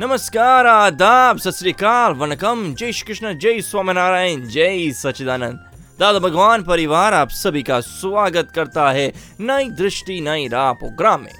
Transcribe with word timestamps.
नमस्कार, 0.00 0.66
आदाब, 0.66 1.38
सत 1.38 1.82
वनकम, 2.16 2.74
जय 2.74 2.92
श्री 2.92 3.06
कृष्ण, 3.06 3.38
जय 3.38 3.60
स्वामीनारायण, 3.60 4.48
जय 4.48 4.90
सच्चिदानंद। 4.90 5.70
दादा 5.98 6.18
भगवान 6.18 6.62
परिवार, 6.62 7.14
आप 7.14 7.28
सभी 7.28 7.62
का 7.62 7.80
स्वागत 7.80 8.48
करता 8.54 8.90
है 8.90 9.12
नई 9.40 9.68
दृष्टि, 9.70 10.20
नई 10.20 10.48
राह 10.48 10.72
प्रोग्राम 10.72 11.20
में। 11.20 11.32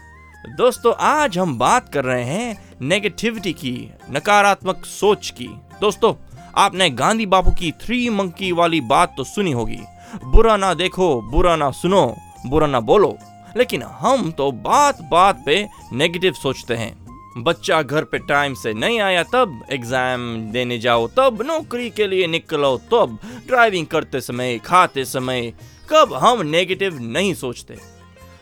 दोस्तों, 0.56 0.94
आज 1.00 1.38
हम 1.38 1.58
बात 1.58 1.92
कर 1.92 2.04
रहे 2.04 2.24
हैं 2.24 2.76
नेगेटिविटी 2.82 3.52
की, 3.52 3.90
नकारात्मक 4.10 4.84
सोच 4.84 5.30
की। 5.30 5.48
दोस्तों, 5.80 6.14
आपने 6.56 6.90
गांधी 6.90 7.26
बापू 7.26 7.50
की 7.50 7.72
थ्री 7.72 8.10
मंकी 8.10 8.52
वाली 8.52 8.80
बात 8.80 9.14
तो 9.16 9.24
सुनी 9.24 9.52
होगी। 9.52 9.80
बुरा 10.24 10.56
ना 10.56 10.74
देखो, 10.74 11.20
बुरा 11.20 11.56
ना 11.56 11.70
सुनो, 11.70 12.16
बुरा 12.46 12.66
ना 12.66 12.80
बोलो। 12.80 13.18
लेकिन 13.56 13.82
हम 13.82 14.30
तो 14.30 14.52
बात 14.52 15.00
बात 15.00 15.42
पे 15.46 15.68
नेगेटिव 15.92 16.32
सोचते 16.32 16.74
हैं। 16.74 17.07
बच्चा 17.36 17.82
घर 17.82 18.04
पे 18.04 18.18
टाइम 18.18 18.54
से 18.54 18.74
नहीं 18.74 19.00
आया 19.00 19.22
तब 19.22 19.64
एग्ज़ाम 19.72 20.50
देने 20.52 20.78
जाओ, 20.78 21.06
तब 21.08 21.42
नौकरी 21.42 21.90
के 21.90 22.06
लिए 22.06 22.26
निकलो, 22.26 22.76
तब 22.76 23.18
ड्राइविंग 23.46 23.86
करते 23.86 24.20
समय, 24.20 24.58
खाते 24.58 25.04
समय, 25.04 25.52
कब 25.90 26.14
हम 26.14 26.46
नेगेटिव 26.46 26.98
नहीं 26.98 27.34
सोचते। 27.34 27.78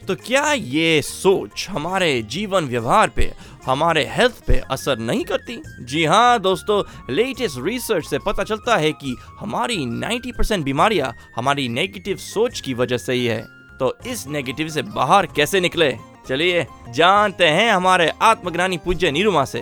तो 0.07 0.15
क्या 0.15 0.53
ये 0.53 1.03
सोच 1.03 1.67
हमारे 1.71 2.23
जीवन 2.23 2.65
व्यवहार 2.65 3.09
पे, 3.09 3.33
हमारे 3.67 4.07
हेल्थ 4.07 4.45
पे 4.47 4.63
असर 4.71 4.99
नहीं 4.99 5.25
करती? 5.25 5.63
जी 5.81 6.05
हाँ 6.05 6.41
दोस्तों 6.41 6.83
लेटेस्ट 7.15 7.59
रिसर्च 7.61 8.07
से 8.07 8.19
पता 8.19 8.45
चलता 8.45 8.77
है 8.77 8.93
कि 8.93 9.17
हमारी 9.41 9.77
90% 9.77 10.65
बीमारियाँ 10.65 11.15
हमारी 11.37 11.69
नेगेटिव 11.69 12.17
सोच 12.17 12.61
की 12.61 12.75
वजह 12.75 12.97
से 12.97 13.13
ही 13.13 13.27
है। 13.27 13.41
तो 13.81 13.97
इस 14.07 14.27
नेगेटिव 14.27 14.69
से 14.69 14.83
बाहर 14.83 15.27
कैसे 15.27 15.61
निकले? 15.61 16.16
चलिए 16.29 16.67
जानते 16.91 17.47
हैं 17.49 17.71
हमारे 17.73 18.11
आत्मज्ञानी 18.23 18.77
पूज्य 18.79 19.11
निरुमा 19.11 19.45
से। 19.45 19.61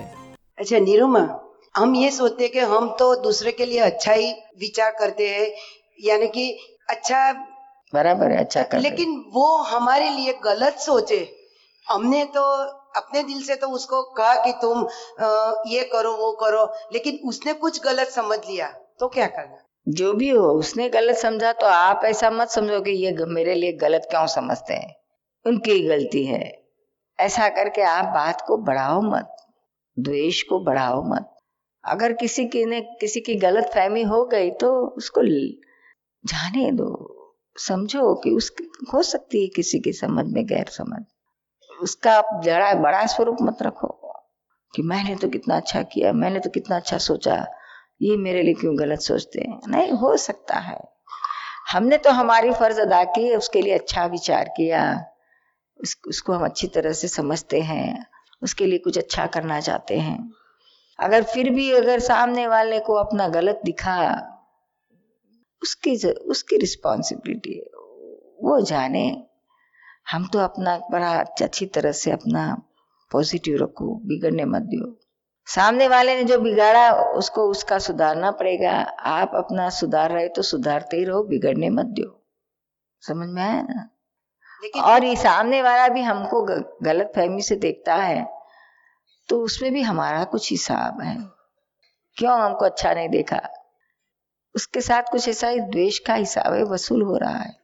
अच्छा 0.58 0.78
नीरुमा 0.78 1.20
हम 1.76 1.94
ये 1.96 2.10
सोचते 2.10 2.44
हैं 2.44 2.52
कि 2.52 2.58
हम 2.70 2.88
तो 2.98 3.14
दूसरे 3.22 3.52
के 3.52 3.64
लिए 3.66 3.78
अच्छा 3.80 4.12
ही 4.12 4.30
विचार 4.60 4.90
करते 4.98 5.28
हैं 5.28 5.48
यानी 6.00 6.26
कि 6.28 6.46
अच्छा 6.90 7.32
बराबर 7.92 8.30
है 8.30 8.38
अच्छा 8.38 8.62
कर 8.62 8.80
लेकिन 8.80 9.14
वो 9.34 9.56
हमारे 9.64 10.08
लिए 10.10 10.32
गलत 10.44 10.78
सोचे। 10.80 11.18
हमने 11.86 12.24
तो 12.34 12.42
अपने 12.96 13.22
दिल 13.22 13.42
से 13.42 13.54
तो 13.56 13.68
उसको 13.70 14.02
कहा 14.12 14.34
कि 14.44 14.52
तुम 14.62 14.82
अ, 14.82 15.62
ये 15.66 15.84
करो 15.92 16.12
वो 16.16 16.32
करो 16.40 16.64
लेकिन 16.92 17.18
उसने 17.28 17.52
कुछ 17.54 17.82
गलत 17.84 18.08
समझ 18.10 18.38
लिया 18.40 18.68
तो 19.00 19.08
क्या 19.08 19.26
करना? 19.26 19.56
जो 19.86 20.12
भी 20.12 20.28
हो 20.30 20.48
उसने 20.58 20.88
गलत 20.88 21.16
समझा 21.18 21.52
तो 21.52 21.66
आप 21.66 22.04
ऐसा 22.04 22.30
मत 22.30 22.50
समझो 22.50 22.80
कि 22.80 22.90
ये 23.04 23.14
मेरे 23.30 23.54
लिए 23.54 23.72
गलत 23.78 24.06
क्यों 24.10 24.26
समझते 24.26 24.74
हैं। 24.74 24.94
उनकी 25.46 25.88
गलती 25.88 26.24
है। 26.26 26.62
ऐसा 27.20 27.48
करके 27.48 27.82
आप 27.82 28.04
बात 28.04 28.44
को 28.46 28.56
बढ़ाओ 28.56 29.00
मत, 29.00 29.36
द्वेष 29.98 30.42
को 30.42 30.60
बढ़ाओ 30.64 31.02
मत। 31.02 31.36
अगर 31.84 32.12
किसी 32.12 32.46
की 32.46 32.64
ने, 32.64 32.80
किसी 32.80 33.20
की 33.20 33.34
गलत 33.34 33.70
फहमी 33.74 34.02
हो 34.02 34.24
गई 34.24 34.50
तो 34.50 34.86
उसको 34.86 35.22
जाने 36.24 36.72
दो। 36.72 37.20
समझो 37.58 38.14
कि 38.14 38.30
उसकी 38.30 38.70
हो 38.94 39.02
सकती 39.02 39.42
है 39.42 39.48
किसी 39.48 39.78
की 39.78 39.92
समझ 39.92 40.26
में 40.26 40.46
गैर 40.46 40.66
समझ 40.68 41.02
उसका 41.82 42.12
आप 42.12 42.40
जरा 42.44 42.74
बड़ा 42.74 43.06
स्वरूप 43.06 43.36
मत 43.42 43.58
रखो 43.62 43.88
कि 44.74 44.82
मैंने 44.82 45.14
तो 45.14 45.28
कितना 45.28 45.56
अच्छा 45.56 45.82
किया, 45.82 46.12
मैंने 46.12 46.40
तो 46.40 46.50
कितना 46.50 46.76
अच्छा 46.76 46.98
सोचा, 46.98 47.46
ये 48.02 48.16
मेरे 48.16 48.42
लिए 48.42 48.54
क्यों 48.54 48.78
गलत 48.78 48.98
सोचते 48.98 49.40
हैं? 49.40 49.60
नहीं, 49.68 49.92
हो 49.92 50.16
सकता 50.16 50.58
है। 50.58 50.80
हमने 51.72 51.98
तो 51.98 52.10
हमारी 52.10 52.52
फ़र्ज़ 52.52 52.80
अदा 52.80 53.04
की, 53.04 53.36
उसके 53.36 53.62
लिए 53.62 53.74
अच्छा 53.74 54.06
विचार 54.06 54.44
किया। 54.48 55.04
उस, 55.80 55.96
उसको 56.08 56.32
हम 56.32 56.44
अच्छी 56.44 56.66
तरह 56.66 56.92
से 56.92 57.08
समझते 57.08 57.60
हैं 57.62 58.06
उसके 58.42 58.66
लिए 58.66 58.78
कुछ 58.78 58.98
अच्छा 58.98 59.26
करना 59.26 59.60
चाहते 59.60 59.98
हैं। 59.98 60.32
अगर 60.98 61.22
फिर 61.24 61.50
भी 61.50 61.70
अगर 61.72 62.00
सामने 62.00 62.46
वाले 62.46 62.80
को 62.80 62.94
अपना 62.94 63.28
गलत 63.28 63.60
दिखा 63.64 63.96
उसकी 65.62 65.96
उसकी 66.06 66.56
रिस्पॉन्सिबिलिटी 66.56 67.60
वो 68.42 68.60
जाने। 68.60 69.06
हम 70.10 70.26
तो 70.32 70.38
अपना 70.38 70.76
बड़ा 70.90 71.12
अच्छी 71.20 71.66
तरह 71.66 71.92
से 71.92 72.10
अपना 72.10 72.44
पॉजिटिव 73.10 73.56
रखो 73.62 73.94
बिगड़ने 74.04 74.44
मत 74.44 74.62
दियो। 74.62 74.96
सामने 75.46 75.88
वाले 75.88 76.14
ने 76.16 76.24
जो 76.24 76.38
बिगाड़ा 76.38 76.90
उसको 77.12 77.48
उसका 77.50 77.78
सुधारना 77.78 78.30
पड़ेगा। 78.30 78.72
आप 79.10 79.30
अपना 79.34 79.68
सुधार 79.70 80.12
रहे 80.12 80.28
तो 80.28 80.42
सुधारते 80.42 80.96
ही 80.96 81.04
रहो 81.04 81.22
बिगड़ने 81.22 81.70
मत 81.70 81.86
दियो। 81.86 82.20
समझ 83.02 83.28
में 83.28 83.42
आया 83.42 83.60
ना? 83.62 83.88
और 84.76 85.04
ये 85.04 85.16
सामने 85.16 85.62
वाला 85.62 85.88
भी 85.88 86.02
हमको 86.02 86.42
गलत 86.82 87.12
फहमी 87.16 87.42
से 87.42 87.56
देखता 87.56 87.94
है 87.94 88.26
तो 89.28 89.40
उसमें 89.40 89.72
भी 89.72 89.82
हमारा 89.82 90.24
कुछ 90.24 90.50
हिसाब 90.50 91.00
है। 91.00 91.16
क्यों 92.16 92.38
हमको 92.40 92.64
अच्छा 92.64 92.92
नहीं 92.94 93.08
देखा? 93.08 93.40
उसके 94.54 94.80
साथ 94.80 95.10
कुछ 95.12 95.28
ऐसा 95.28 95.48
ही 95.48 95.60
द्वेष 95.60 95.98
का 95.98 96.14
हिसाब 96.14 96.52
है 96.54 96.62
वसूल 96.64 97.02
हो 97.02 97.16
रहा 97.16 97.36
है। 97.36 97.54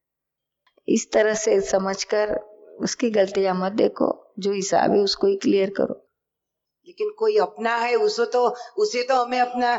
इस 0.89 1.11
तरह 1.12 1.34
से 1.34 1.61
समझकर 1.61 2.34
उसकी 2.81 3.11
गलतियाँ 3.11 3.55
मत 3.55 3.72
देखो 3.72 4.09
जो 4.39 4.53
हिसाब 4.53 4.91
है 4.91 4.99
उसको 4.99 5.27
ही 5.27 5.37
क्लियर 5.37 5.71
करो। 5.71 5.95
लेकिन 6.89 7.11
कोई 7.19 7.37
अपना 7.39 7.77
है 7.77 7.95
उसको 7.97 8.25
तो 8.25 8.47
उसे 8.78 9.03
तो 9.03 9.25
हमें 9.25 9.41
अपना 9.41 9.77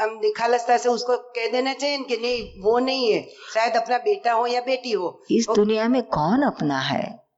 हम 0.00 0.20
निखालसता 0.22 0.76
से 0.76 0.88
उसको 0.88 1.16
कह 1.16 1.52
देना 1.52 1.74
चाहिए 1.74 1.98
कि 1.98 2.16
नहीं 2.16 2.62
वो 2.62 2.78
नहीं 2.78 3.12
है। 3.12 3.28
शायद 3.54 3.76
अपना 3.76 3.98
बेटा 3.98 4.32
हो 4.32 4.46
या 4.46 4.60
बेटी 4.60 4.92
हो। 4.92 5.22
इस 5.30 5.48
ओ- 5.48 5.54
दुनिया 5.54 5.88
में 5.88 6.02
कौन 6.02 6.42
अपना 6.42 6.78
है? 6.78 7.28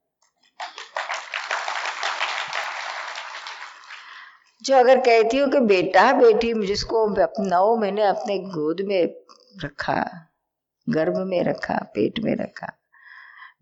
जो 4.63 4.75
अगर 4.75 4.97
कहती 4.97 5.37
हो 5.37 5.47
कि 5.47 5.59
बेटा 5.59 6.13
बेटी 6.13 6.67
जिसको 6.67 7.07
नौ 7.43 7.75
महीने 7.75 8.01
अपने 8.01 8.37
गोद 8.37 8.81
में 8.81 9.15
रखा 9.63 10.27
गर्भ 10.89 11.17
में 11.17 11.43
रखा 11.43 11.73
पेट 11.73 12.19
में 12.19 12.35
रखा 12.35 12.67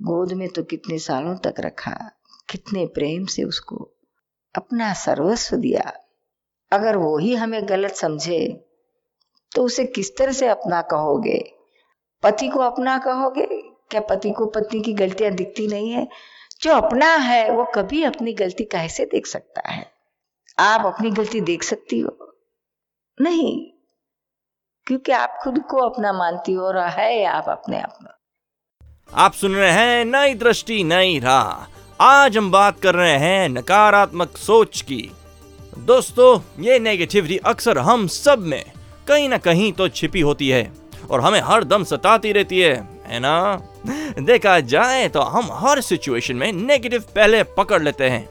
गोद 0.01 0.33
में 0.33 0.49
तो 0.49 0.63
कितने 0.63 0.99
सालों 0.99 1.37
तक 1.37 1.55
रखा 1.59 2.11
कितने 2.49 2.85
प्रेम 2.85 3.25
से 3.25 3.43
उसको 3.43 3.89
अपना 4.55 4.93
सर्वस्व 4.93 5.55
दिया। 5.57 5.93
अगर 6.71 6.95
वो 6.95 7.17
ही 7.17 7.35
हमें 7.35 7.69
गलत 7.69 7.95
समझे 7.95 8.68
तो 9.55 9.63
उसे 9.63 9.85
किस 9.85 10.17
तरह 10.17 10.31
से 10.31 10.47
अपना 10.47 10.81
कहोगे? 10.81 11.53
पति 12.23 12.47
को 12.47 12.59
अपना 12.59 12.97
कहोगे? 12.97 13.45
क्या 13.89 14.01
पति 14.01 14.31
को 14.31 14.45
पत्नी 14.45 14.81
की 14.81 14.93
गलतियाँ 14.93 15.31
दिखती 15.31 15.67
नहीं 15.67 15.91
है? 15.91 16.07
जो 16.61 16.73
अपना 16.73 17.15
है, 17.15 17.51
वो 17.51 17.65
कभी 17.75 18.03
अपनी 18.03 18.33
गलती 18.33 18.63
कैसे 18.63 19.05
देख 19.05 19.27
सकता 19.27 19.69
है? 19.69 19.91
आप 20.59 20.85
अपनी 20.85 21.11
गलती 21.11 21.41
देख 21.41 21.63
सकती 21.63 21.99
हो? 21.99 22.37
नहीं। 23.21 23.71
क्योंकि 24.87 25.11
आप 25.11 25.39
खुद 25.43 25.63
को 25.69 25.77
अपना 25.77 26.13
मानती 26.13 26.53
हो 26.53 26.65
और 26.65 26.77
है 26.77 27.25
आप 27.25 27.45
अपने 27.47 27.81
आप 27.81 27.97
में। 28.03 28.11
आप 29.13 29.33
सुन 29.33 29.55
रहे 29.55 29.71
हैं 29.71 30.05
नई 30.05 30.33
दृष्टि, 30.33 30.83
नई 30.83 31.19
राह। 31.19 31.75
आज 32.01 32.37
हम 32.37 32.51
बात 32.51 32.79
कर 32.79 32.95
रहे 32.95 33.17
हैं 33.17 33.49
नकारात्मक 33.49 34.37
सोच 34.37 34.81
की। 34.81 35.11
दोस्तों, 35.77 36.63
ये 36.63 36.79
नेगेटिविटी 36.79 37.37
अक्सर 37.37 37.77
हम 37.77 38.07
सब 38.07 38.39
में 38.39 38.71
कहीं 39.09 39.29
ना 39.29 39.37
कहीं 39.37 39.71
तो 39.73 39.87
छिपी 39.89 40.21
होती 40.21 40.49
है 40.49 40.71
और 41.11 41.21
हमें 41.21 41.39
हर 41.39 41.63
दम 41.63 41.83
सताती 41.83 42.31
रहती 42.31 42.59
है 42.59 42.73
है 43.05 43.19
ना? 43.19 43.61
देखा 44.19 44.59
जाए 44.59 45.07
तो 45.07 45.19
हम 45.19 45.49
हर 45.51 45.81
सिचुएशन 45.81 46.35
में 46.35 46.51
नेगेटिव 46.53 47.03
पहले 47.15 47.43
पकड़ 47.43 47.81
लेते 47.83 48.09
हैं। 48.09 48.27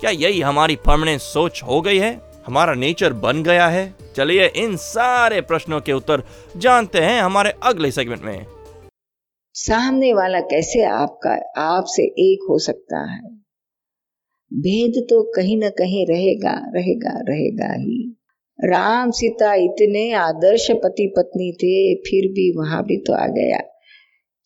क्या 0.00 0.10
यही 0.10 0.40
हमारी 0.40 0.76
परमानेंट 0.76 1.20
सोच 1.20 1.62
हो 1.62 1.80
गई 1.80 1.98
है? 1.98 2.20
हमारा 2.46 2.74
नेचर 2.74 3.12
बन 3.12 3.42
गया 3.42 3.68
है? 3.68 3.94
चलिए 4.16 4.46
इन 4.46 4.76
सारे 4.76 5.40
प्रश्नों 5.40 5.80
के 5.80 5.92
उत्तर 5.92 6.22
जानते 6.56 6.98
हैं 6.98 7.20
हमारे 7.22 7.54
अगले 7.62 7.90
सेगमेंट 7.90 8.22
में। 8.22 8.46
सामने 9.54 10.12
वाला 10.12 10.40
कैसे 10.40 10.84
आपका, 10.84 11.34
आपसे 11.62 12.02
एक 12.02 12.46
हो 12.50 12.58
सकता 12.58 13.12
है? 13.12 13.20
भेद 14.52 15.06
तो 15.10 15.22
कहीं 15.36 15.56
ना 15.58 15.68
कहीं 15.68 16.06
रहेगा 16.06 16.50
रहेगा 16.50 17.12
रहेगा 17.28 17.72
ही। 17.72 18.09
राम 18.64 19.10
सीता 19.10 19.54
इतने 19.54 20.12
आदर्श 20.12 20.70
पति 20.70 21.14
पत्नी 21.16 21.52
थे, 21.52 21.94
फिर 21.94 22.32
भी 22.32 22.58
वहाँ 22.58 22.82
भी 22.82 22.96
तो 22.96 23.12
आ 23.12 23.26
गया। 23.26 23.58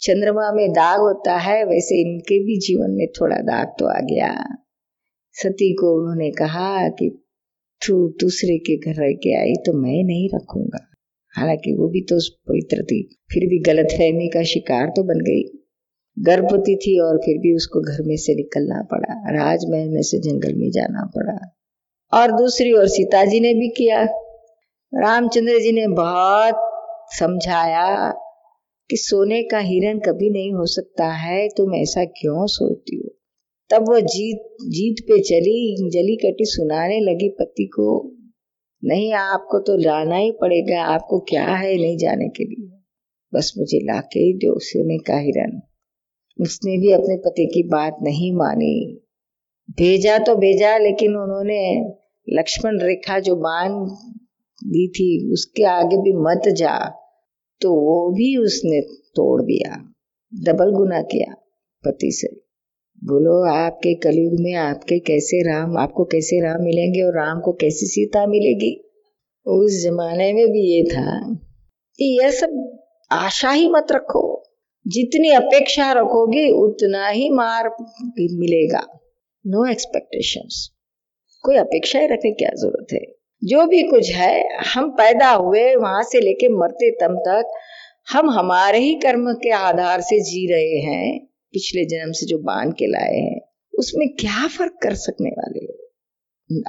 चंद्रमा 0.00 0.52
में 0.52 0.70
दाग 0.70 1.00
होता 1.00 1.36
है, 1.36 1.64
वैसे 1.64 2.00
इनके 2.00 2.38
भी 2.44 2.58
जीवन 2.58 2.90
में 2.90 3.06
थोड़ा 3.06 3.36
दाग 3.36 3.66
तो 3.78 3.86
आ 3.86 4.00
गया। 4.00 4.44
सती 5.32 5.74
को 5.74 6.00
उन्होंने 6.00 6.30
कहा 6.30 6.88
कि 6.88 7.24
तू 7.86 8.08
दूसरे 8.08 8.58
के 8.58 8.76
घर 8.76 9.02
रह 9.02 9.12
के 9.12 9.40
आई 9.40 9.52
तो 9.52 9.72
मैं 9.72 10.04
नहीं 10.04 10.28
रखूँगा। 10.34 10.90
हालाँकि 11.36 11.74
वो 11.74 11.88
भी 11.88 12.00
तो 12.00 12.18
पवित्र 12.18 12.82
थी, 12.82 13.16
फिर 13.32 13.48
भी 13.48 13.58
गलत 13.58 13.88
फहमी 13.92 14.28
का 14.28 14.42
शिकार 14.42 14.86
तो 14.86 15.02
बन 15.02 15.18
गई। 15.18 15.42
गर्भवती 16.18 16.76
थी 16.76 17.00
और 17.00 17.16
फिर 17.16 17.38
भी 17.38 17.56
उसको 17.56 17.80
घर 17.80 18.02
में 18.02 18.16
से 18.16 18.34
निकलना 18.34 18.82
पड़ा। 18.82 19.14
राजमहल 19.30 19.88
में 19.88 20.02
से 20.02 20.18
जंगल 20.18 20.54
में 20.54 20.70
जाना 20.70 21.10
पड़ा। 21.16 21.53
और 22.14 22.32
दूसरी 22.32 22.72
ओर 22.72 22.88
सीता 22.88 23.24
जी 23.24 23.40
ने 23.40 23.54
भी 23.54 23.68
किया। 23.68 24.02
रामचंद्र 24.94 25.58
जी 25.60 25.72
ने 25.72 25.88
बहुत 25.88 26.54
समझाया 27.18 28.10
कि 28.90 28.96
सोने 28.96 29.42
का 29.42 29.58
हिरण 29.58 29.98
कभी 29.98 30.30
नहीं 30.30 30.52
हो 30.52 30.66
सकता 30.66 31.12
है, 31.12 31.48
तुम 31.48 31.74
ऐसा 31.74 32.04
क्यों 32.04 32.46
सोचती 32.46 32.96
हो? 32.96 33.10
तब 33.70 33.82
वो 33.82 34.00
जीत 34.00 34.56
जीत 34.62 35.04
पे 35.04 35.20
चली, 35.20 35.90
जली 35.90 36.16
कटी 36.16 36.44
सुनाने 36.44 37.00
लगी 37.00 37.28
पति 37.28 37.64
को। 37.64 38.16
नहीं, 38.84 39.12
आपको 39.12 39.58
तो 39.58 39.76
लाना 39.76 40.16
ही 40.16 40.30
पड़ेगा, 40.30 40.82
आपको 40.82 41.20
क्या 41.20 41.46
है 41.46 41.76
नहीं 41.76 41.98
जाने 41.98 42.28
के 42.28 42.44
लिए? 42.44 42.70
बस 43.34 43.52
मुझे 43.58 43.78
लाके 43.78 44.32
दो 44.32 44.58
सोने 44.58 44.98
का 44.98 45.16
हिरन 45.16 45.62
उसने 46.40 46.78
भी 46.78 46.92
अपने 46.92 47.16
पति 47.16 47.46
की 47.46 47.62
बात 47.62 47.96
नहीं 48.02 48.32
मानी। 48.32 49.00
भेजा 49.70 50.18
तो 50.18 50.36
भेजा, 50.36 50.78
लेकिन 50.78 51.16
उन्होंने 51.16 51.90
लक्ष्मण 52.28 52.80
रेखा 52.80 53.18
जो 53.18 53.36
बाँध 53.36 53.88
दी 54.64 54.88
थी, 54.88 55.32
उसके 55.32 55.64
आगे 55.64 55.96
भी 55.96 56.12
मत 56.12 56.54
जा। 56.54 56.78
तो 57.60 57.72
वो 57.72 58.10
भी 58.10 58.36
उसने 58.36 58.80
तोड़ 58.90 59.42
दिया, 59.42 59.94
डबल 60.34 60.70
गुना 60.70 61.02
किया 61.02 61.34
पति 61.84 62.12
से। 62.12 62.28
बोलो, 63.04 63.44
आपके 63.54 63.94
कलयुग 63.94 64.40
में 64.40 64.54
आपके 64.54 64.98
कैसे 64.98 65.42
राम, 65.42 65.78
आपको 65.78 66.04
कैसे 66.04 66.40
राम 66.40 66.62
मिलेंगे 66.64 67.02
और 67.02 67.14
राम 67.14 67.40
को 67.40 67.52
कैसी 67.52 67.86
सीता 67.86 68.26
मिलेगी? 68.26 68.84
उस 69.46 69.82
जमाने 69.84 70.32
में 70.32 70.46
भी 70.46 70.76
ये 70.76 70.82
था 70.82 71.34
कि 71.98 72.20
यह 72.22 72.30
सब 72.30 72.78
आशा 73.12 73.50
ही 73.50 73.68
मत 73.68 73.86
रखो। 73.92 74.44
जितनी 74.86 75.30
अपेक्षा 75.30 75.92
रखोगे, 75.92 76.50
उतना 76.50 77.08
ही 77.08 77.30
मार 77.30 77.68
मिलेगा। 78.18 79.00
नो 79.46 79.70
एक्सपेक्टेशंस 79.70 80.73
कोई 81.44 81.56
अपेक्षाएँ 81.56 82.04
रखने 82.04 82.30
की 82.30 82.44
क्या 82.44 82.50
ज़रूरत 82.54 82.86
है? 82.92 83.00
जो 83.44 83.66
भी 83.66 83.82
कुछ 83.82 84.12
है, 84.12 84.56
हम 84.56 84.90
पैदा 84.90 85.30
हुए 85.30 85.74
वहाँ 85.74 86.02
से 86.02 86.20
लेके 86.20 86.48
मरते 86.48 86.90
तम 86.90 87.16
तक, 87.16 87.52
हम 88.12 88.30
हमारे 88.30 88.78
ही 88.78 88.94
कर्म 88.94 89.32
के 89.32 89.50
आधार 89.50 90.00
से 90.00 90.20
जी 90.20 90.52
रहे 90.52 90.78
हैं, 90.78 91.26
पिछले 91.52 91.84
जन्म 91.84 92.12
से 92.12 92.26
जो 92.26 92.38
बाँध 92.38 92.72
के 92.74 92.86
लाए 92.86 93.16
हैं, 93.16 93.40
उसमें 93.78 94.08
क्या 94.08 94.48
फ़र्क 94.48 94.78
कर 94.82 94.94
सकने 94.94 95.30
वाले 95.30 95.64
हो? 95.64 95.84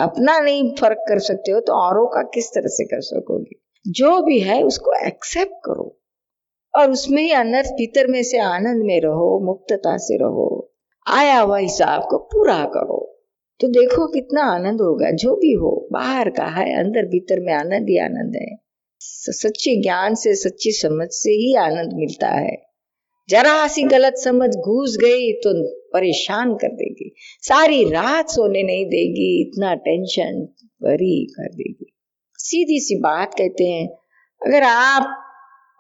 अपना 0.06 0.40
नहीं 0.40 0.76
फ़र्क 0.76 0.98
कर 1.10 1.20
सकते 1.20 1.52
हो 1.52 1.60
तो 1.60 1.74
औरों 1.74 2.08
का 2.08 2.22
किस 2.22 2.50
तरह 2.50 2.68
से 2.68 2.86
कर 2.86 3.02
सकोगे? 3.02 3.60
जो 3.88 4.22
भी 4.22 4.40
है, 4.40 4.64
उसको 4.64 5.08
एक्सेप्ट 5.08 5.54
करो। 5.66 6.02
और 6.76 6.92
उसमें 6.92 7.24
ही 7.24 7.32
अंदर 7.32 7.64
भीतर 7.64 8.08
में 8.08 8.24
से 8.24 8.38
आनंद 8.38 8.84
में 8.86 9.02
रहो, 9.02 9.46
मुक्तता 9.46 9.98
से 9.98 10.18
रहो। 10.18 10.74
आया 11.08 11.40
हुआ 11.40 11.58
हिसाब 11.58 12.08
को 12.10 12.18
पूरा 12.18 12.66
करो। 12.66 13.15
तो 13.60 13.68
देखो 13.68 14.08
कितना 14.08 14.42
आनंद 14.42 14.82
होगा, 14.82 15.12
जो 15.12 15.36
भी 15.36 15.54
हो, 15.54 15.90
बाहर 15.92 16.30
का 16.30 16.46
है, 16.46 16.80
अंदर, 16.80 17.06
भीतर 17.06 17.40
में 17.40 17.54
आनंद 17.54 17.90
ही 17.90 17.98
आनंद 17.98 18.36
है। 18.36 18.58
सच्चे 19.02 19.82
ज्ञान 19.82 20.16
से, 20.16 20.36
सच्ची 20.36 20.72
समझ 20.72 21.08
से 21.12 21.32
ही 21.32 21.56
आनंद 21.56 21.90
मिलता 21.94 22.28
है। 22.28 22.66
जरा 23.30 23.68
सी 23.68 23.84
गलत 23.84 24.14
समझ 24.18 24.50
घुस 24.50 24.98
गई 25.02 25.34
तो 25.34 25.68
परेशान 25.94 26.56
कर 26.56 26.68
देगी। 26.68 27.14
सारी 27.42 27.84
रात 27.84 28.30
सोने 28.30 28.64
नहीं 28.64 28.86
देगी, 28.86 29.42
इतना 29.42 29.76
टेंशन 29.76 30.48
भरी 30.84 31.26
कर 31.26 31.54
देगी। 31.54 31.94
सीधी 32.38 32.80
सी 32.80 32.96
बात 32.96 33.34
कहते 33.34 33.64
हैं, 33.64 33.88
अगर 34.48 34.64
आप 34.64 35.04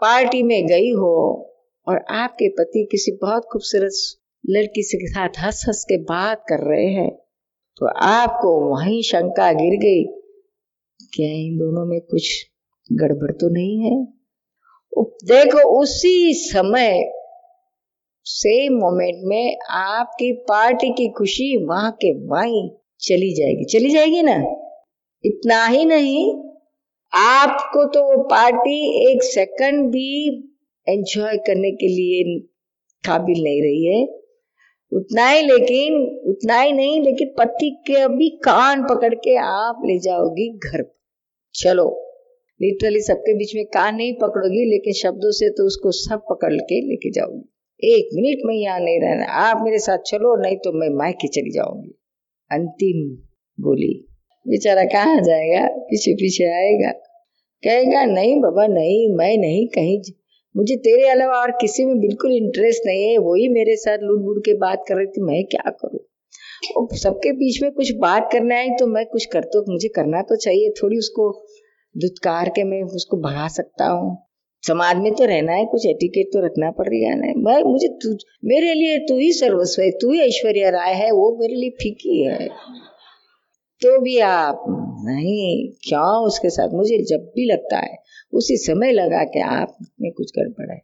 पार्टी 0.01 0.43
में 0.43 0.67
गई 0.67 0.91
हो 0.91 1.41
और 1.87 2.05
आपके 2.09 2.49
पति 2.49 2.87
किसी 2.91 3.11
बहुत 3.21 3.43
खूबसूरत 3.51 3.91
लड़की 4.49 4.81
के 4.81 5.07
साथ 5.07 5.29
हंस 5.39 5.65
हंस 5.67 5.83
के 5.83 5.97
बात 5.97 6.43
कर 6.49 6.69
रहे 6.69 6.87
हैं 6.87 7.24
तो 7.77 7.85
आपको 7.85 8.75
वहीं 8.75 9.01
शंका 9.01 9.51
गिर 9.53 9.79
गई 9.79 10.03
क्या 11.13 11.27
इन 11.27 11.57
दोनों 11.57 11.85
में 11.85 11.99
कुछ 12.01 12.45
गड़बड़ 12.93 13.31
तो 13.31 13.49
नहीं 13.49 13.79
है? 13.79 14.05
देखो, 15.25 15.81
उसी 15.81 16.33
समय 16.33 17.11
सेम 18.25 18.73
मोमेंट 18.73 19.15
में 19.23 19.57
आपकी 19.69 20.31
पार्टी 20.31 20.89
की 20.89 21.07
खुशी 21.11 21.65
वहाँ 21.65 21.91
के 21.91 22.11
वहीं 22.27 22.69
चली 22.99 23.33
जाएगी। 23.33 23.65
चली 23.65 23.89
जाएगी 23.89 24.21
ना? 24.21 24.35
इतना 25.23 25.65
ही 25.65 25.85
नहीं, 25.85 26.43
आपको 27.13 27.85
तो 27.85 28.03
वो 28.03 28.23
पार्टी 28.23 28.77
एक 29.11 29.23
सेकंड 29.23 29.89
भी 29.91 30.09
एंजॉय 30.87 31.37
करने 31.37 31.71
के 31.71 31.87
लिए 31.87 32.39
काबिल 33.03 33.43
नहीं 33.43 33.61
रही 33.61 33.85
है। 33.85 34.24
उतना 34.93 35.29
ही 35.29 35.41
लेकिन, 35.41 36.21
उतना 36.29 36.61
ही 36.61 36.71
नहीं, 36.71 37.03
लेकिन 37.03 37.27
पति 37.39 37.83
के 37.87 37.93
अभी 37.93 38.29
कान 38.29 38.83
पकड़ 38.83 39.13
के 39.13 39.35
आप 39.37 39.81
ले 39.85 39.99
जाओगी 39.99 40.57
घर 40.57 40.95
चलो 41.55 42.01
लिटरली 42.61 43.01
सबके 43.01 43.33
बीच 43.33 43.55
में 43.55 43.65
कान 43.65 43.95
नहीं 43.95 44.13
पकड़ोगी, 44.13 44.69
लेकिन 44.69 44.93
शब्दों 44.93 45.31
से 45.31 45.49
तो 45.49 45.65
उसको 45.65 45.91
सब 45.91 46.19
पकड़ 46.29 46.53
के 46.53 46.89
लेके 46.89 47.11
जाओगी। 47.11 47.51
एक 47.97 48.09
मिनट 48.13 48.39
में 48.45 48.55
यहाँ 48.55 48.79
नहीं 48.79 48.99
रहना। 48.99 49.25
आप 49.25 49.61
मेरे 49.63 49.79
साथ 49.79 49.97
चलो, 49.97 50.41
नहीं 50.41 50.57
तो 50.57 50.71
मैं 50.73 50.89
मायके 50.89 51.27
चली 51.27 51.51
जाऊँगी। 51.51 51.99
अंतिम 52.51 53.15
बोली। 53.63 54.05
बेचारा 54.47 54.83
कहाँ 54.83 55.21
जाएगा? 55.21 55.67
पीछे 55.67 56.13
पीछे 56.13 56.43
आएगा। 56.43 56.91
कहेगा, 57.63 58.05
नहीं 58.05 58.41
बाबा, 58.41 58.67
नहीं, 58.67 59.15
मैं 59.15 59.37
नहीं 59.37 59.67
कहीं 59.67 60.01
मुझे 60.57 60.75
तेरे 60.75 61.07
अलावा 61.09 61.33
और 61.33 61.51
किसी 61.51 61.85
में 61.85 61.99
बिल्कुल 61.99 62.31
इंटरेस्ट 62.31 62.81
नहीं 62.85 63.03
है। 63.03 63.17
वही 63.17 63.47
मेरे 63.49 63.75
साथ 63.75 63.97
लूट 64.01 64.19
बूट 64.19 64.39
के 64.45 64.53
बात 64.53 64.83
कर 64.87 64.95
रही 64.95 65.07
थी, 65.07 65.21
मैं 65.21 65.43
क्या 65.43 65.69
करूँ? 65.69 65.99
सबके 66.97 67.31
बीच 67.31 67.63
में 67.63 67.71
कुछ 67.71 67.91
बात 67.95 68.29
करना 68.31 68.55
है 68.55 68.77
तो 68.77 68.87
मैं 68.87 69.05
कुछ 69.05 69.25
कर 69.25 69.43
तो 69.43 69.73
मुझे 69.73 69.87
करना 69.87 70.21
तो 70.21 70.35
चाहिए। 70.35 70.69
थोड़ी 70.69 70.97
उसको 70.97 71.45
दुत्कार 71.97 72.49
के 72.49 72.63
मैं 72.63 72.83
उसको 72.83 73.17
भगा 73.17 73.47
सकता 73.47 73.85
हूँ। 73.85 74.17
समाज 74.67 74.97
में 74.97 75.13
तो 75.13 75.25
रहना 75.25 75.51
है, 75.51 75.65
कुछ 75.65 75.85
एटिकेट 75.85 76.27
तो 76.27 76.45
रखना 76.45 76.71
पड़ 76.71 76.85
पड़ेगा 76.85 77.15
ना। 77.15 77.33
मैं, 77.37 77.63
मुझे 77.63 77.87
तू, 77.87 78.17
मेरे 78.45 78.73
लिए 78.73 78.97
तू 78.97 79.17
ही 79.17 79.31
सर्वस्व 79.31 79.81
है, 79.81 79.91
तू 79.91 80.13
ही 80.13 80.19
ऐश्वर्या 80.19 80.69
राय 80.69 80.93
है, 80.93 81.11
वो 81.11 81.37
मेरे 81.41 81.55
लिए 81.55 81.69
फीकी 81.69 82.23
है। 82.23 82.49
तो 83.81 83.99
भी 84.01 84.17
आप, 84.19 84.63
नहीं, 85.05 85.67
क्यों 85.83 86.25
उसके 86.25 86.49
साथ? 86.49 86.73
मुझे 86.73 86.97
जब 87.05 87.31
भी 87.35 87.45
लगता 87.45 87.77
है, 87.77 87.97
उसी 88.33 88.57
समय 88.57 88.91
लगा 88.91 89.23
के 89.25 89.41
आप 89.43 89.77
में 90.01 90.11
कुछ 90.11 90.31
गड़बड़ 90.37 90.71
है। 90.71 90.77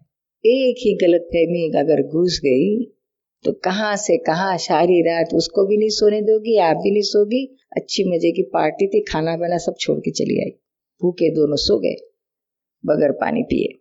एक 0.45 0.75
ही 0.79 0.93
गलत 1.01 1.27
फहमी 1.33 1.67
अगर 1.79 2.01
घुस 2.03 2.39
गई 2.43 2.83
तो 3.45 3.51
कहाँ 3.63 3.95
से 3.95 4.17
कहाँ 4.17 4.57
सारी 4.59 5.01
रात 5.01 5.33
उसको 5.33 5.65
भी 5.67 5.77
नहीं 5.77 5.89
सोने 5.89 6.21
दोगी, 6.21 6.57
आप 6.59 6.77
भी 6.77 6.91
नहीं 6.91 7.01
सोगी? 7.03 7.43
अच्छी 7.71 8.03
मज़े 8.05 8.31
की 8.31 8.41
पार्टी 8.53 8.87
थी, 8.87 8.99
खाना 9.03 9.35
बना 9.37 9.57
सब 9.57 9.75
छोड़ 9.79 9.97
के 9.99 10.11
चली 10.11 10.39
आई। 10.39 10.51
भूखे 11.01 11.29
दोनों 11.29 11.55
सो 11.57 11.77
गए, 11.79 11.95
बगैर 12.83 13.11
पानी 13.21 13.43
पिए। 13.43 13.77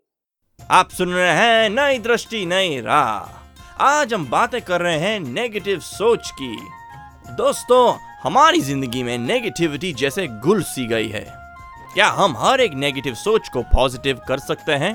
आप 0.59 0.91
सुन 0.91 1.09
रहे 1.09 1.33
हैं 1.33 1.69
नई 1.71 1.99
दृष्टि, 1.99 2.45
नई 2.47 2.81
राह। 2.81 3.85
आज 3.85 4.15
हम 4.15 4.29
बातें 4.31 4.61
कर 4.63 4.81
रहे 4.81 4.99
हैं 4.99 5.19
नेगेटिव 5.23 5.79
सोच 5.81 6.31
की। 6.33 6.55
दोस्तों 7.37 7.85
हमारी 8.23 8.61
ज़िंदगी 8.61 9.03
में 9.03 9.17
नेगेटिविटी 9.19 9.93
जैसे 9.93 10.27
घुल 10.29 10.63
सी 10.63 10.87
गई 10.87 11.09
है। 11.09 11.25
क्या 11.95 12.09
हम 12.09 12.35
हर 12.39 12.61
एक 12.61 12.73
नेगेटिव 12.75 13.15
सोच 13.15 13.49
को 13.49 13.63
पॉजिटिव 13.63 14.21
कर 14.29 14.39
सकते 14.39 14.73
हैं? 14.73 14.95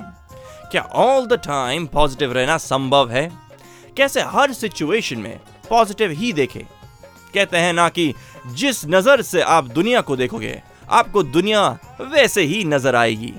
क्या 0.72 0.82
ऑल 0.82 1.26
द 1.28 1.34
टाइम 1.34 1.88
पॉजिटिव 1.88 2.34
रहना 2.34 2.58
संभव 2.58 3.12
है? 3.12 3.32
कैसे 3.98 4.22
हर 4.22 4.54
सिचुएशन 4.54 5.20
में 5.20 5.40
पॉजिटिव 5.70 6.12
ही 6.12 6.32
देखें? 6.34 6.64
कहते 7.34 7.58
हैं 7.58 7.74
ना 7.74 7.88
कि 7.90 8.14
जिस 8.48 8.86
नज़र 8.86 9.22
से 9.22 9.42
आप 9.42 9.64
दुनिया 9.64 10.02
को 10.02 10.16
देखोगे, 10.16 10.62
आपको 10.90 11.24
दुनिया 11.24 11.68
वैसे 12.02 12.42
ही 12.42 12.64
नज़र 12.64 12.96
आएगी। 12.96 13.34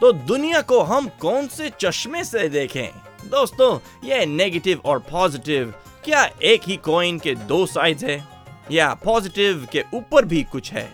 तो 0.00 0.12
दुनिया 0.12 0.60
को 0.62 0.80
हम 0.82 1.08
कौन 1.20 1.46
से 1.46 1.70
चश्मे 1.80 2.24
से 2.24 2.48
देखें? 2.48 2.88
दोस्तों, 3.24 3.78
ये 4.08 4.24
नेगेटिव 4.26 4.80
और 4.84 4.98
पॉजिटिव 5.10 5.74
क्या 6.04 6.28
एक 6.42 6.68
ही 6.68 6.76
कॉइन 6.76 7.18
के 7.18 7.34
दो 7.34 7.64
साइड्स 7.66 8.04
है? 8.04 8.37
या 8.70 8.92
पॉजिटिव 9.04 9.66
के 9.72 9.82
ऊपर 9.94 10.24
भी 10.24 10.42
कुछ 10.52 10.72
है। 10.72 10.88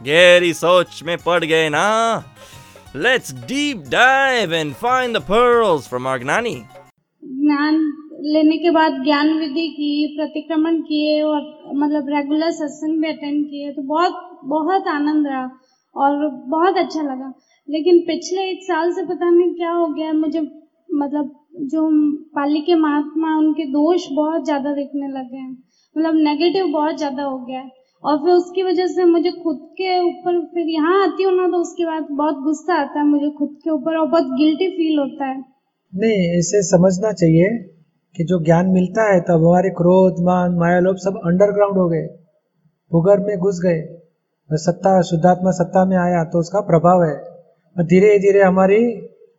गहरी 0.00 0.52
सोच 0.54 1.02
में 1.06 1.16
पड़ 1.18 1.44
गए 1.44 1.68
ना। 1.68 1.86
Let's 2.96 3.32
deep 3.46 3.84
dive 3.90 4.54
and 4.54 4.72
find 4.76 5.16
the 5.16 5.20
pearls 5.22 5.88
from 5.88 6.08
Agnani 6.10 6.54
ज्ञान 7.22 7.80
लेने 8.26 8.56
के 8.58 8.70
बाद 8.70 9.02
ज्ञान 9.04 9.32
विधि 9.38 9.66
की, 9.70 10.16
प्रतिक्रमण 10.16 10.80
किए 10.82 11.20
और 11.22 11.40
मतलब 11.74 12.08
रेगुलर 12.08 12.50
सत्संग 12.52 13.02
भी 13.02 13.08
अटेंड 13.08 13.44
किए 13.46 13.72
तो 13.72 13.82
बहुत 13.84 14.24
बहुत 14.46 14.88
आनंद 14.88 15.26
रहा 15.26 15.44
और 15.96 16.26
बहुत 16.48 16.76
अच्छा 16.76 17.02
लगा। 17.02 17.32
लेकिन 17.68 17.98
पिछले 18.06 18.48
एक 18.50 18.62
साल 18.64 18.92
से 18.92 19.04
पता 19.06 19.30
नहीं 19.30 19.54
क्या 19.54 19.70
हो 19.70 19.86
गया, 19.88 20.12
मुझे 20.14 20.40
मतलब 20.40 21.34
जो 21.62 21.88
पाली 22.34 22.60
के 22.60 22.74
महात्मा, 22.76 23.36
उनके 23.36 23.64
दोष 23.72 24.06
बहुत 24.12 24.44
ज़्यादा 24.44 24.72
दिखने 24.74 25.08
लगे 25.08 25.36
हैं। 25.36 25.56
मतलब 25.98 26.20
नेगेटिव 26.24 26.72
बहुत 26.72 26.96
ज़्यादा 26.96 27.22
हो 27.22 27.38
गया 27.38 27.60
है। 27.60 27.70
और 28.02 28.16
फिर 28.16 28.32
उसकी 28.32 28.62
वजह 28.62 28.86
से 28.86 29.04
मुझे 29.04 29.30
खुद 29.44 29.58
के 29.72 29.98
ऊपर 30.00 30.40
फिर 30.48 30.66
यहाँ 30.70 31.02
आती 31.02 31.22
हूँ 31.22 31.32
ना 31.36 31.46
तो 31.46 31.60
उसके 31.60 31.84
बाद 31.84 32.06
बहुत 32.12 32.36
गुस्सा 32.42 32.74
आता 32.74 32.98
है 32.98 33.06
मुझे 33.06 33.30
खुद 33.38 33.56
के 33.64 33.70
ऊपर 33.70 33.96
और 33.96 34.06
बहुत 34.06 34.28
गिल्टी 34.38 34.68
फील 34.76 34.98
होता 34.98 35.26
है। 35.26 35.36
नहीं 35.92 36.38
ऐसे 36.38 36.62
समझना 36.68 37.12
चाहिए 37.14 37.48
कि 38.14 38.24
जो 38.24 38.38
ज्ञान 38.44 38.66
मिलता 38.68 39.02
है, 39.12 39.20
तब 39.20 39.44
हमारे 39.44 39.70
क्रोध, 39.72 40.22
मान, 40.22 40.54
माया, 40.54 40.78
लोभ 40.80 40.96
सब 40.98 41.20
अंडरग्राउंड 41.24 41.78
हो 41.78 41.88
गए। 41.88 42.06
भूगर्भ 42.90 43.26
में 43.26 43.36
घुस 43.38 43.60
गए। 43.64 43.80
और 44.50 44.58
सत्ता, 44.58 45.00
शुद्धात्मा 45.02 45.50
सत्ता 45.52 45.84
में 45.84 45.96
आया 45.98 46.24
तो 46.24 46.40
उसका 46.40 46.60
प्रभाव 46.66 47.02
है। 47.04 47.14
और 47.76 47.84
धीरे 47.84 48.18
धीरे 48.18 48.42
हमारी 48.42 48.80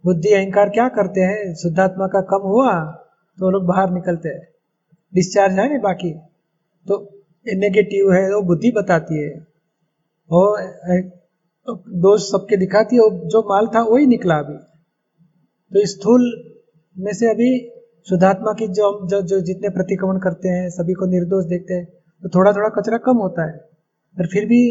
बुद्धि, 0.04 0.30
अहंकार 0.30 0.70
क्या 0.70 0.88
करते 0.90 1.22
हैं? 1.22 1.54
शुद्धात्मा 1.56 2.08
का 2.08 2.22
कम 2.30 2.48
हुआ 2.48 2.74
तो 3.38 3.50
लोग 3.50 3.66
बाहर 3.66 3.90
निकलते 3.92 4.30
हैं। 4.30 4.48
डिस्चार्ज 5.14 5.60
है 5.60 5.68
ना 5.70 5.80
बाकी। 5.84 6.12
तो 6.88 6.98
नेगेटिव 7.46 8.12
है 8.14 8.24
वो 8.36 8.42
बुद्धि 8.42 8.72
बताती 8.72 9.24
है। 9.24 9.30
और 10.30 10.62
अ, 10.62 11.74
दोष 12.04 12.22
सबके 12.22 12.58
दिखाती 12.58 12.96
है 12.96 13.10
जो 13.28 13.42
माल 13.50 13.68
था 13.68 13.82
वही 13.84 14.06
निकला 14.08 14.36
अभी। 14.40 14.58
तो 15.72 15.86
स्थूल 15.86 16.24
में 16.96 17.14
से 17.14 17.30
अभी 17.30 17.50
शुद्धात्मा 18.10 18.54
की 18.54 18.68
जो 18.68 18.88
जो, 19.08 19.22
जो 19.22 19.40
जितने 19.42 19.70
प्रतिक्रमण 19.70 20.20
करते 20.20 20.50
हैं 20.50 20.70
सभी 20.70 20.94
को 20.94 21.06
निर्दोष 21.06 21.46
देखते 21.46 21.74
हैं 21.74 21.86
तो 22.24 22.30
थोड़ा 22.30 22.52
थोड़ा 22.54 22.70
कचरा 22.70 22.98
कम 22.98 23.18
होता 23.18 23.46
है। 23.48 23.58
पर 24.18 24.28
फिर 24.28 24.46
भी 24.46 24.62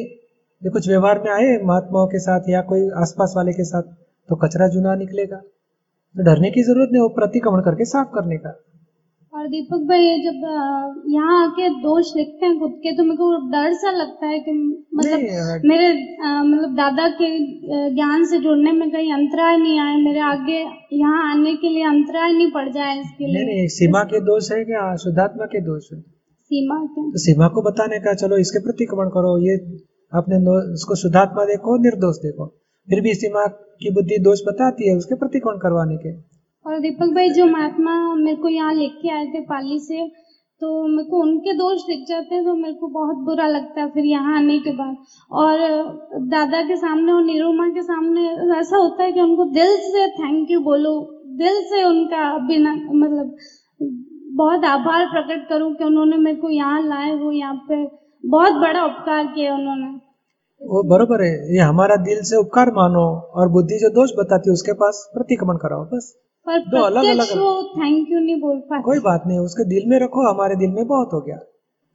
ये 0.63 0.71
कुछ 0.71 0.89
व्यवहार 0.89 1.19
में 1.25 1.31
आए 1.33 1.57
महात्माओं 1.65 2.07
के 2.07 2.19
साथ 2.19 2.49
या 2.49 2.61
कोई 2.63 2.89
आसपास 2.97 3.33
वाले 3.37 3.53
के 3.53 3.65
साथ 3.65 3.83
तो 4.29 4.37
कचरा 4.37 4.69
जुना 4.69 4.95
निकलेगा। 4.95 5.37
तो 5.37 6.25
डरने 6.25 6.51
की 6.51 6.63
ज़रूरत 6.63 6.89
नहीं 6.93 7.03
वो 7.03 7.09
प्रतिक्रमण 7.09 7.63
करके 7.63 7.85
साफ़ 7.85 8.09
करने 8.09 8.37
का। 8.37 8.51
और 9.33 9.47
दीपक 9.49 9.81
भाई 9.89 10.05
जब 10.23 10.45
यहाँ 11.15 11.33
आके 11.39 11.69
दोष 11.81 12.11
लिखते 12.17 12.47
हैं 12.47 12.59
खुद 12.59 12.71
के 12.83 12.93
तो 12.97 13.05
मेरे 13.05 13.17
को 13.17 13.27
डर 13.51 13.73
सा 13.81 13.91
लगता 13.93 14.27
है 14.27 14.39
कि 14.41 14.53
मतलब 14.95 15.65
मेरे 15.65 15.89
मतलब 16.23 16.75
दादा 16.77 17.09
के 17.19 17.29
ज्ञान 17.95 18.25
से 18.27 18.39
जुड़ने 18.39 18.73
में 18.73 18.91
कहीं 18.91 19.13
अंतराय 19.15 19.57
नहीं 19.57 19.79
आए 19.81 19.97
मेरे 20.03 20.21
आगे 20.29 20.59
यहाँ 20.99 21.19
आने 21.33 21.55
के 21.57 21.69
लिए 21.69 21.85
अंतराय 21.87 22.33
नहीं 22.33 22.51
पड़ 22.53 22.69
जाए 22.69 22.95
इसके 23.01 23.27
लिए। 23.27 23.35
नहीं 23.35 23.45
नहीं 23.47 23.67
सीमा 23.75 24.03
के 24.05 24.21
दोष 24.31 24.51
है 24.53 24.65
क्या? 24.65 24.85
शुद्धात्मा 25.05 25.47
के 25.47 25.61
दोष 25.67 25.93
है। 25.93 26.01
सीमा 26.01 26.79
के? 26.87 27.11
तो 27.11 27.19
सीमा 27.19 27.49
को 27.49 27.63
बताने 27.63 27.99
का 27.99 28.15
चलो 28.15 28.39
इसके 28.39 28.65
प्रतिक्रमण 28.65 29.09
करो 29.17 29.37
ये 29.41 29.59
अपने 30.13 30.41
उसको 30.73 30.95
शुद्धात्मा 31.03 31.45
देखो 31.45 31.77
निर्दोष 31.83 32.23
देखो। 32.25 32.47
फिर 32.89 33.01
भी 33.01 33.15
सीमा 33.15 33.47
की 33.83 33.95
बुद्धि 33.95 34.19
दोष 34.25 34.41
बताती 34.49 34.89
है 34.89 34.97
उसके 34.97 35.15
प्रतिक्रमण 35.17 35.59
करवाने 35.59 35.97
के। 35.97 36.17
और 36.69 36.79
दीपक 36.81 37.13
भाई, 37.15 37.29
जो 37.31 37.45
महात्मा 37.47 37.93
मेरे 38.17 38.37
को 38.37 38.49
यहाँ 38.51 38.73
लेके 38.75 39.11
आए 39.11 39.27
थे 39.27 39.41
पाली 39.45 39.79
से 39.81 40.07
तो 40.63 40.69
मेरे 40.89 41.09
को 41.11 41.21
उनके 41.23 41.53
दोष 41.55 41.83
दिख 41.83 42.01
जाते 42.09 42.35
हैं 42.35 42.45
तो 42.45 42.55
मेरे 42.55 42.75
को 42.75 42.89
बहुत 42.95 43.17
बुरा 43.27 43.47
लगता 43.49 43.81
है 43.81 43.91
फिर 43.91 44.05
यहाँ 44.05 44.37
आने 44.37 44.59
के 44.59 44.71
बाद। 44.73 44.97
और 45.33 45.61
दादा 46.29 46.63
के 46.63 46.77
सामने 46.77 47.13
और 47.13 47.23
निरुमा 47.25 47.69
के 47.71 47.83
सामने 47.83 48.25
ऐसा 48.59 48.77
होता 48.77 49.03
है 49.03 49.13
कि 49.13 49.21
उनको 49.21 49.45
दिल 49.53 49.77
से 49.85 50.07
थैंक 50.15 50.51
यू 50.51 50.61
बोलो, 50.61 50.93
दिल 51.39 51.63
से 51.71 51.85
उनका 51.85 52.27
बिना 52.49 52.75
मतलब 52.75 53.37
बहुत 54.37 54.65
आभार 54.67 55.07
प्रकट 55.07 55.49
करूँ 55.49 55.73
कि 55.75 55.85
उन्होंने 55.85 56.17
मेरे 56.19 56.37
को 56.37 56.51
यहाँ 56.51 56.83
लाए 56.83 57.15
वो 57.17 57.33
यहाँ 57.33 57.55
पे 57.69 57.83
बहुत 58.25 58.61
बड़ा 58.61 58.85
उपकार 58.85 59.27
किया 59.35 59.55
उन्होंने। 59.55 59.91
वो 60.61 60.83
बरोबर 60.91 61.25
है, 61.25 61.33
ये 61.55 61.61
हमारा 61.63 61.97
दिल 62.05 62.23
से 62.25 62.37
उपकार 62.37 62.71
मानो 62.75 63.11
और 63.35 63.49
बुद्धि 63.51 63.79
जो 63.79 63.89
दोष 63.95 64.11
बताती 64.19 64.51
है 64.51 64.53
उसके 64.53 64.73
पास 64.81 65.11
प्रतिक्रमण 65.15 65.57
कराओ, 65.59 65.85
बस। 65.87 66.17
पर 66.49 66.59
दो 66.59 66.77
अलग- 66.77 67.05
प्रत्यक्ष 67.05 67.31
अलग- 67.31 67.45
वो 67.45 67.63
थैंक 67.77 68.09
यू 68.11 68.19
नहीं 68.19 68.41
बोल 68.41 68.57
पाते। 68.59 68.83
कोई 68.83 68.99
बात 68.99 69.23
नहीं 69.27 69.39
उसके 69.39 69.65
दिल 69.65 69.83
में 69.87 69.99
रखो 70.01 70.35
हमारे 70.35 70.57
दिल 70.57 70.71
में 70.71 70.87
बहुत 70.87 71.11
हो 71.13 71.21
गया। 71.21 71.37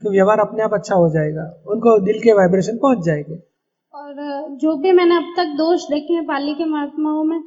तो 0.01 0.11
व्यवहार 0.11 0.39
अपने 0.39 0.63
आप 0.63 0.73
अच्छा 0.73 0.95
हो 0.95 1.09
जाएगा 1.09 1.63
उनको 1.67 1.99
दिल 1.99 2.19
के 2.19 2.33
वाइब्रेशन 2.33 2.77
पहुँच 2.77 3.05
जाएँगे। 3.05 3.35
और 3.95 4.13
जो 4.51 4.77
भी 4.77 4.91
मैंने 4.91 5.15
अब 5.15 5.33
तक 5.37 5.43
दोष 5.43 5.83
देखे 5.83 6.13
हैं 6.13 6.23
पाली 6.23 6.53
के 6.53 6.65
महात्माओं 6.65 7.23
में 7.23 7.39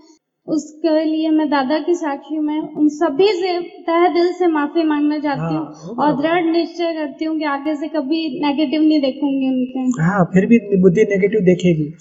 उसके 0.48 1.04
लिए 1.04 1.30
मैं 1.30 1.48
दादा 1.48 1.78
की 1.78 1.94
साक्षी 1.94 2.38
में 2.38 2.74
उन 2.74 2.88
सभी 2.88 3.26
से 3.26 3.60
तह 3.60 4.14
दिल 4.14 4.32
से 4.32 4.46
माफ़ी 4.46 4.84
मांगना 4.84 5.18
चाहती 5.18 5.40
हाँ, 5.40 5.72
हूँ 5.84 5.96
और 5.96 6.22
दृढ़ 6.22 6.44
निश्चय 6.44 6.92
करती 6.92 7.24
हूँ 7.24 7.38
कि 7.38 7.44
आगे 7.44 7.76
से 7.76 7.88
कभी 7.88 8.46
नेगेटिव 8.46 8.80
नहीं 8.80 9.00
देखूँगी 9.00 9.48
उनके। 9.48 10.02
हाँ 10.02 10.24
फिर 10.24 10.46
भी 10.46 10.82
बुद्धि 10.82 11.02
नेगेटिव 11.02 11.40
देखेगी। 11.40 11.94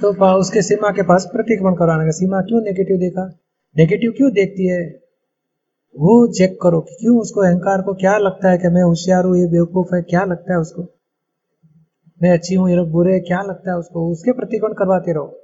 तो 0.00 0.38
उसके 0.38 0.62
सीमा 0.62 0.90
के 0.90 1.02
पास 1.02 1.24
प्रतिक्रमण 1.32 1.74
कराने 1.74 2.04
का 2.04 2.10
सीमा 2.10 2.40
क्यों 2.40 2.60
नेगेटिव 2.60 2.96
देखा? 2.96 3.38
नेगेटिव 3.76 4.10
क्यों 4.10 4.32
देखती 4.32 4.66
है? 4.66 5.00
वो 5.94 6.32
चेक 6.32 6.58
करो 6.62 6.80
कि 6.80 6.94
क्यों 6.94 7.20
उसको 7.20 7.40
अहंकार 7.40 7.82
को 7.82 7.94
क्या 7.94 8.18
लगता 8.18 8.50
है 8.50 8.58
कि 8.58 8.68
मैं 8.68 8.82
होशियार 8.82 9.24
हूँ 9.24 9.38
ये 9.38 9.46
बेवकूफ़ 9.46 9.94
है 9.94 10.02
क्या 10.02 10.24
लगता 10.24 10.52
है 10.52 10.60
उसको? 10.60 10.82
मैं 12.22 12.30
अच्छी 12.30 12.54
हूँ 12.54 12.70
ये 12.70 12.76
लोग 12.76 12.90
बुरे 12.90 13.12
हैं 13.12 13.22
क्या 13.22 13.42
लगता 13.42 13.70
है 13.70 13.78
उसको? 13.78 14.12
उसके 14.12 14.32
प्रतिकोण 14.32 14.72
करवाते 14.72 15.12
रहो। 15.12 15.36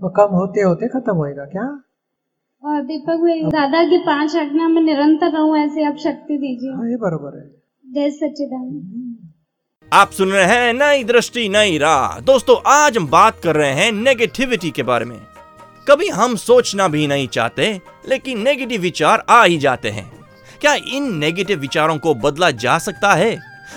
वो 0.00 0.08
कम 0.08 0.34
होते 0.34 0.60
होते 0.60 0.88
खत्म 0.88 1.16
होएगा 1.16 1.44
क्या? 1.44 1.82
और 2.64 2.82
दीपक 2.82 3.16
भाई 3.16 3.40
दादा 3.40 3.82
की 3.84 3.98
पाँच 3.98 4.36
आज्ञा 4.36 4.68
में 4.68 4.82
निरंतर 4.82 5.32
रहूँ 5.32 5.58
ऐसे 5.58 5.84
आप 5.84 5.96
शक्ति 5.96 6.38
दीजिए। 6.38 6.72
हाँ 6.72 6.88
ये 6.90 6.96
बरोबर 6.96 7.38
है। 7.38 7.48
जय 7.92 8.10
सच्चिदानंद। 8.10 9.18
आप 9.92 10.10
सुन 10.10 10.28
रहे 10.28 10.44
हैं 10.44 10.72
नई 10.72 11.04
दृष्टि 11.04 11.48
नई 11.48 11.78
राह। 11.78 12.20
दोस्तों 12.20 12.56
आज 12.66 12.96
हम 12.96 13.06
बात 13.06 13.40
कर 13.44 13.56
रहे 13.56 13.72
हैं 13.72 13.92
नेगेटिविटी 13.92 14.70
के 14.70 14.82
बारे 14.82 15.04
में। 15.04 15.31
कभी 15.88 16.08
हम 16.08 16.36
सोचना 16.36 16.88
भी 16.88 17.06
नहीं 17.06 17.28
चाहते 17.28 17.80
लेकिन 18.08 18.42
नेगेटिव 18.42 18.80
विचार 18.80 19.24
आ 19.28 19.42
ही 19.44 19.58
जाते 19.58 19.90
हैं। 19.90 20.10
क्या 20.60 20.74
इन 20.74 21.12
नेगेटिव 21.18 21.58
विचारों 21.58 21.96
को 21.98 22.14
बदला 22.14 22.50
जा 22.50 22.78
सकता 22.78 23.12
है? 23.12 23.36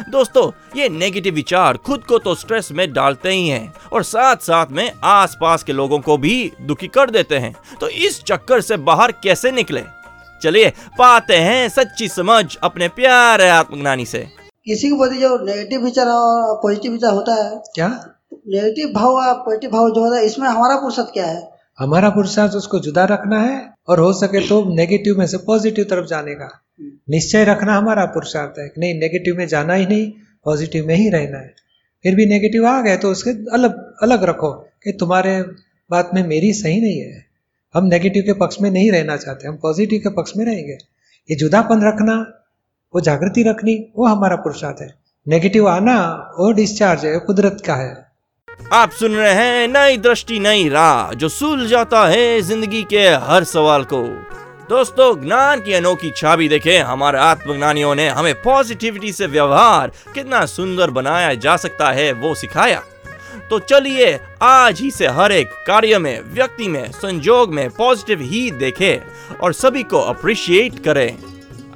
दोस्तों 0.09 0.51
ये 0.77 0.89
नेगेटिव 0.89 1.33
विचार 1.33 1.77
खुद 1.77 2.03
को 2.03 2.17
तो 2.19 2.35
स्ट्रेस 2.35 2.69
में 2.71 2.91
डालते 2.93 3.29
ही 3.29 3.47
हैं 3.47 3.73
और 3.93 4.03
साथ 4.03 4.35
साथ 4.35 4.71
में 4.71 4.91
आसपास 5.03 5.63
के 5.63 5.73
लोगों 5.73 5.99
को 5.99 6.17
भी 6.17 6.51
दुखी 6.61 6.87
कर 6.87 7.11
देते 7.11 7.37
हैं। 7.37 7.53
तो 7.81 7.89
इस 7.89 8.21
चक्कर 8.23 8.61
से 8.61 8.77
बाहर 8.79 9.11
कैसे 9.23 9.51
निकले? 9.51 9.83
चलिए 10.43 10.69
पाते 10.97 11.35
हैं 11.35 11.69
सच्ची 11.69 12.07
समझ 12.07 12.57
अपने 12.63 12.87
प्यारे 12.89 13.49
आत्मज्ञानी 13.49 14.05
से। 14.05 14.19
किसी 14.65 14.89
के 14.89 14.97
प्रति 14.97 15.17
जो 15.17 15.37
नेगेटिव 15.45 15.83
विचार 15.85 16.07
और 16.07 16.55
पॉजिटिव 16.55 16.91
विचार 16.91 17.13
होता 17.13 17.33
है 17.35 17.61
क्या? 17.75 17.87
नेगेटिव 18.47 18.93
भाव 18.95 19.15
और 19.15 19.33
पॉजिटिव 19.35 19.71
भाव 19.71 19.89
जो 19.89 20.05
होता 20.05 20.17
है 20.17 20.25
इसमें 20.25 20.47
हमारा 20.49 20.75
फुर्सत 20.75 21.11
क्या 21.13 21.25
है? 21.25 21.54
हमारा 21.79 22.09
पुरुषार्थ 22.09 22.53
उसको 22.53 22.79
जुदा 22.79 23.03
रखना 23.05 23.39
है 23.41 23.55
और 23.89 23.99
हो 23.99 24.11
सके 24.13 24.47
तो 24.47 24.63
नेगेटिव 24.75 25.17
में 25.17 25.25
से 25.27 25.37
पॉजिटिव 25.37 25.85
तरफ़ 25.85 26.05
जाने 26.05 26.33
का। 26.33 26.49
निश्चय 27.09 27.43
रखना 27.43 27.75
हमारा 27.75 28.05
पुरुषार्थ 28.05 28.59
है 28.59 28.67
नहीं 28.77 28.93
नेगेटिव 28.99 29.37
में 29.37 29.47
जाना 29.47 29.73
ही 29.73 29.85
नहीं 29.85 30.11
पॉजिटिव 30.45 30.87
में 30.87 30.95
ही 30.95 31.09
रहना 31.09 31.37
है। 31.37 31.53
फिर 32.05 32.15
भी 32.15 32.25
नेगेटिव 32.25 32.67
आ 32.67 32.79
गए 32.81 32.97
तो 32.97 33.11
उसके 33.11 33.29
अलग 33.53 33.75
अलग 34.03 34.23
रखो 34.23 34.51
कि 34.83 34.91
तुम्हारे 34.91 35.41
बात 35.89 36.09
में 36.13 36.25
मेरी 36.27 36.53
सही 36.53 36.79
नहीं 36.81 36.99
है। 36.99 37.25
हम 37.75 37.85
नेगेटिव 37.85 38.23
के 38.23 38.33
पक्ष 38.35 38.61
में 38.61 38.69
नहीं 38.71 38.91
रहना 38.91 39.17
चाहते 39.17 39.47
हम 39.47 39.57
पॉजिटिव 39.57 39.99
के 39.99 40.09
पक्ष 40.13 40.33
में 40.37 40.45
रहेंगे। 40.45 40.77
ये 41.29 41.35
जुदापन 41.35 41.87
रखना 41.87 42.15
वो 42.93 43.01
जागृति 43.01 43.43
रखनी 43.43 43.75
वो 43.97 44.05
हमारा 44.05 44.35
पुरुषार्थ 44.37 44.81
है। 44.81 44.93
नेगेटिव 45.27 45.67
आना 45.67 45.97
वो 46.39 46.51
डिस्चार्ज 46.53 47.05
है 47.05 47.13
वो 47.13 47.19
कुदरत 47.19 47.63
का 47.65 47.75
है। 47.75 47.93
आप 48.59 48.91
सुन 48.91 49.15
रहे 49.15 49.33
हैं 49.33 49.67
नई 49.67 49.97
दृष्टि, 49.97 50.39
नई 50.39 50.69
राह, 50.69 51.13
जो 51.13 51.29
सुल 51.29 51.67
जाता 51.67 52.05
है 52.07 52.41
ज़िंदगी 52.41 52.83
के 52.83 52.99
हर 52.99 53.43
सवाल 53.43 53.83
को। 53.83 54.01
दोस्तों, 54.69 55.21
ज्ञान 55.21 55.61
की 55.61 55.73
अनोखी 55.73 56.09
छवि 56.11 56.47
देखे। 56.47 56.77
हमारे 56.77 57.19
आत्मज्ञानियों 57.19 57.95
ने 57.95 58.07
हमें 58.09 58.33
पॉजिटिविटी 58.41 59.11
से 59.11 59.27
व्यवहार 59.27 59.91
कितना 60.13 60.45
सुंदर 60.45 60.89
बनाया 60.89 61.33
जा 61.33 61.57
सकता 61.57 61.91
है, 61.91 62.11
वो 62.11 62.33
सिखाया। 62.35 62.81
तो 63.49 63.59
चलिए, 63.59 64.19
आज 64.41 64.81
ही 64.81 64.91
से 64.91 65.07
हर 65.07 65.31
एक 65.31 65.47
कार्य 65.67 65.99
में, 65.99 66.19
व्यक्ति 66.33 66.67
में, 66.67 66.91
संजोग 66.91 67.53
में 67.53 67.69
पॉजिटिव 67.69 68.21
ही 68.21 68.51
देखे 68.51 68.99
और 69.43 69.53
सभी 69.53 69.83
को 69.83 69.99
अप्रिशिएट 69.99 70.83
करें। 70.83 71.17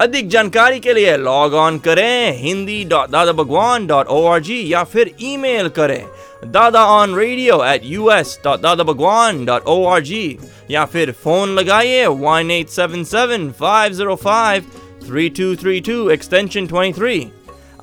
अधिक 0.00 0.28
जानकारी 0.28 0.80
के 0.80 0.92
लिए 0.92 1.16
लॉग 1.16 1.54
ऑन 1.54 1.78
करें 1.78 2.38
Hindi 2.38 2.84
dot 2.84 3.10
Dada 3.10 3.32
Bhagwan 3.32 3.86
dot 3.86 4.06
O 4.06 4.38
या 4.48 4.84
फिर 4.84 5.14
ईमेल 5.20 5.68
करें। 5.68 6.04
Dada 6.44 6.84
on 6.86 7.14
radio 7.14 7.62
at 7.64 7.80
U 7.84 8.10
S 8.10 8.38
dot 8.44 8.60
Dada 8.60 8.84
Bhagwan 8.84 9.44
dot 9.44 9.64
O 9.68 9.84
R 9.86 10.00
G 10.02 10.38
या 10.70 10.84
फिर 10.84 11.12
फ़ोन 11.24 11.54
लगाइए 11.54 12.06
one 12.06 12.50
eight 12.50 12.68
seven 12.68 13.04
seven 13.04 13.50
five 13.60 13.92
zero 13.92 14.14
five 14.16 14.64
three 15.06 15.28
two 15.38 15.54
three 15.56 15.80
two 15.88 16.08
extension 16.10 16.66
twenty 16.66 16.98
three 17.00 17.26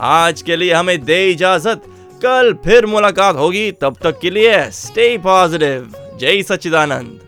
आज 0.08 0.42
के 0.42 0.56
लिए 0.56 0.74
हमें 0.74 1.04
दे 1.06 1.26
इजाज़त 1.32 1.82
कल 2.24 2.54
फिर 2.64 2.86
मुलाकात 2.86 3.36
होगी 3.36 3.72
तब 3.82 3.98
तक 4.04 4.20
के 4.22 4.30
लिए 4.30 4.60
स्टे 4.74 5.18
पॉजिटिव 5.24 5.94
जय 6.20 6.44
सच्चिदानंद 6.44 7.20